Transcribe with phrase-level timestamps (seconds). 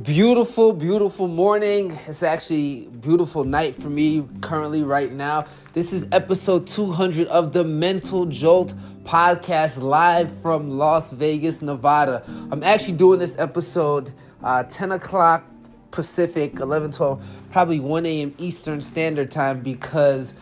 [0.00, 1.98] Beautiful, beautiful morning.
[2.06, 5.44] It's actually beautiful night for me currently right now.
[5.74, 12.24] This is episode 200 of the Mental Jolt podcast live from Las Vegas, Nevada.
[12.50, 15.44] I'm actually doing this episode uh, 10 o'clock
[15.90, 18.34] Pacific, 11, 12, probably 1 a.m.
[18.38, 20.32] Eastern Standard Time because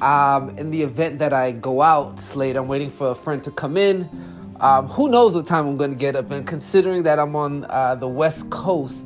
[0.00, 3.50] um, in the event that I go out later, I'm waiting for a friend to
[3.50, 4.08] come in.
[4.62, 6.30] Um, who knows what time I'm going to get up?
[6.30, 9.04] And considering that I'm on uh, the West Coast,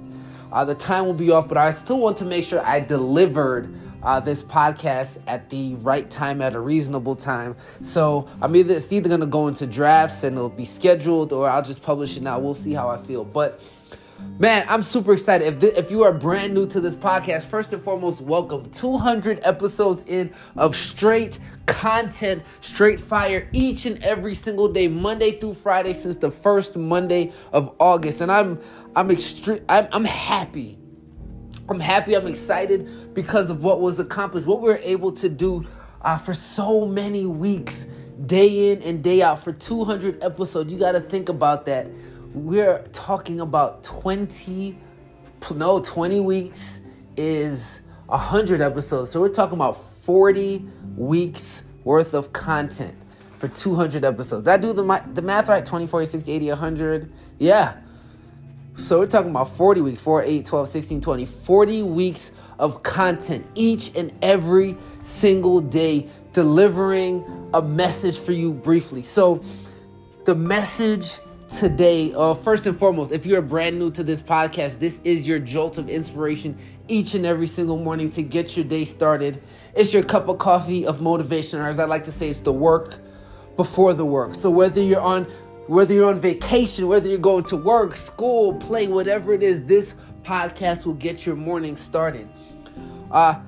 [0.53, 3.75] uh, the time will be off, but I still want to make sure I delivered
[4.03, 7.57] uh, this podcast at the right time, at a reasonable time.
[7.81, 11.49] So I'm either it's either going to go into drafts and it'll be scheduled, or
[11.49, 12.39] I'll just publish it now.
[12.39, 13.25] We'll see how I feel.
[13.25, 13.59] But
[14.39, 15.47] Man, I'm super excited.
[15.47, 18.71] If, th- if you are brand new to this podcast, first and foremost, welcome.
[18.71, 25.55] 200 episodes in of straight content, straight fire each and every single day, Monday through
[25.55, 28.21] Friday, since the first Monday of August.
[28.21, 28.61] And I'm
[28.95, 29.63] I'm extreme.
[29.69, 30.79] I'm, I'm happy.
[31.69, 32.15] I'm happy.
[32.15, 35.67] I'm excited because of what was accomplished, what we were able to do
[36.03, 37.87] uh, for so many weeks,
[38.27, 40.73] day in and day out, for 200 episodes.
[40.73, 41.89] You got to think about that
[42.37, 44.79] we're talking about 20
[45.55, 46.81] no 20 weeks
[47.17, 49.11] is 100 episodes.
[49.11, 52.95] So we're talking about 40 weeks worth of content
[53.37, 54.49] for 200 episodes.
[54.49, 57.81] I do the, the math right 20 40 60 80 100 yeah.
[58.77, 63.47] So we're talking about 40 weeks 4 8 12 16 20 40 weeks of content
[63.55, 69.03] each and every single day delivering a message for you briefly.
[69.03, 69.43] So
[70.25, 72.13] the message today.
[72.15, 75.79] Uh, first and foremost, if you're brand new to this podcast, this is your jolt
[75.79, 76.57] of inspiration
[76.89, 79.43] each and every single morning to get your day started.
[79.75, 82.53] It's your cup of coffee of motivation, or as I like to say, it's the
[82.53, 82.99] work
[83.57, 84.35] before the work.
[84.35, 85.27] So whether you're on
[85.67, 89.97] whether you're on vacation, whether you're going to work, school, play, whatever it is, this
[90.23, 92.29] podcast will get your morning started.
[93.11, 93.41] Uh,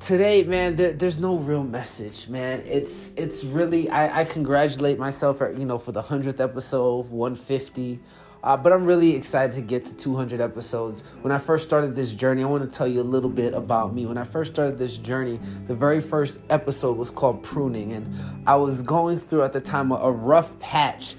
[0.00, 2.62] today, man, there, there's no real message, man.
[2.66, 8.00] It's it's really I, I congratulate myself for you know for the hundredth episode, 150.
[8.42, 11.04] Uh, but I'm really excited to get to 200 episodes.
[11.20, 13.94] When I first started this journey, I want to tell you a little bit about
[13.94, 14.06] me.
[14.06, 18.10] When I first started this journey, the very first episode was called Pruning, and
[18.46, 21.16] I was going through at the time a, a rough patch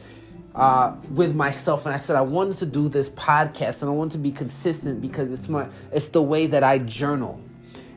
[0.56, 4.14] uh, with myself, and I said I wanted to do this podcast, and I wanted
[4.14, 7.40] to be consistent because it's my it's the way that I journal.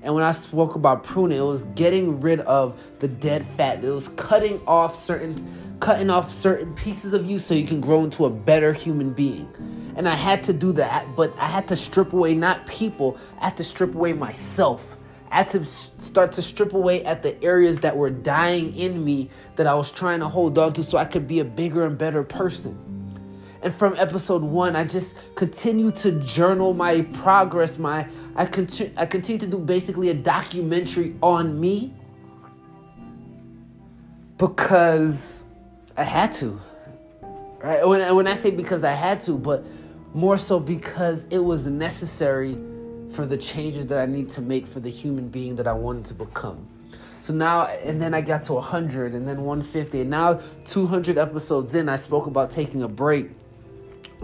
[0.04, 3.82] And when I spoke about pruning, it was getting rid of the dead fat.
[3.82, 5.34] It was cutting off certain
[5.80, 9.48] cutting off certain pieces of you so you can grow into a better human being.
[9.96, 13.46] And I had to do that, but I had to strip away not people, I
[13.46, 14.96] had to strip away myself.
[15.30, 19.30] I had to start to strip away at the areas that were dying in me
[19.56, 21.98] that I was trying to hold on to so I could be a bigger and
[21.98, 22.93] better person.
[23.64, 27.78] And from episode one, I just continue to journal my progress.
[27.78, 31.94] My I continue I continue to do basically a documentary on me
[34.36, 35.40] because
[35.96, 36.60] I had to.
[37.62, 37.88] Right?
[37.88, 39.64] When when I say because I had to, but
[40.12, 42.58] more so because it was necessary
[43.12, 46.04] for the changes that I need to make for the human being that I wanted
[46.06, 46.68] to become.
[47.22, 51.74] So now, and then I got to 100, and then 150, and now 200 episodes
[51.74, 53.30] in, I spoke about taking a break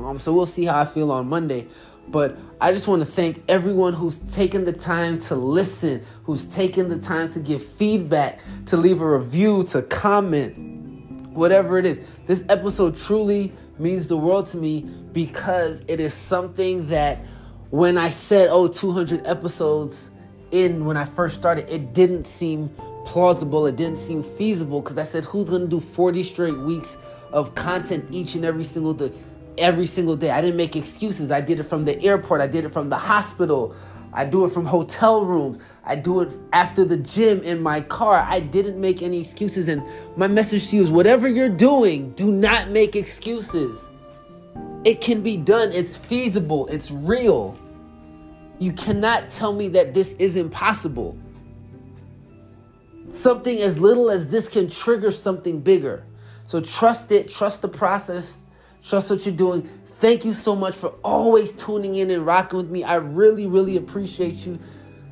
[0.05, 1.69] um, so we'll see how I feel on Monday.
[2.09, 6.89] But I just want to thank everyone who's taken the time to listen, who's taken
[6.89, 10.57] the time to give feedback, to leave a review, to comment,
[11.33, 12.01] whatever it is.
[12.27, 14.81] This episode truly means the world to me
[15.13, 17.19] because it is something that
[17.71, 20.11] when I said, oh, 200 episodes
[20.51, 22.71] in when I first started, it didn't seem
[23.07, 23.67] plausible.
[23.67, 26.99] It didn't seem feasible because I said, who's going to do 40 straight weeks
[27.33, 29.13] of content each and every single day?
[29.61, 30.31] Every single day.
[30.31, 31.31] I didn't make excuses.
[31.31, 33.75] I did it from the airport, I did it from the hospital,
[34.13, 38.27] I do it from hotel rooms, I do it after the gym in my car.
[38.29, 39.69] I didn't make any excuses.
[39.69, 39.83] And
[40.17, 43.87] my message to you is whatever you're doing, do not make excuses.
[44.85, 47.57] It can be done, it's feasible, it's real.
[48.59, 51.17] You cannot tell me that this is impossible.
[53.11, 56.05] Something as little as this can trigger something bigger.
[56.47, 58.39] So trust it, trust the process,
[58.83, 59.63] Trust what you're doing.
[59.85, 62.85] Thank you so much for always tuning in and rocking with me.
[62.85, 64.59] I really, really appreciate you.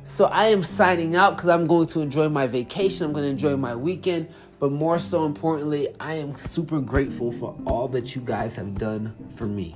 [0.03, 3.05] So I am signing out because I'm going to enjoy my vacation.
[3.05, 4.29] I'm going to enjoy my weekend.
[4.59, 9.15] But more so importantly, I am super grateful for all that you guys have done
[9.35, 9.75] for me.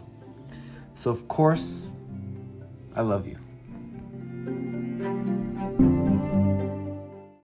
[0.95, 1.87] So, of course,
[2.95, 3.37] I love you.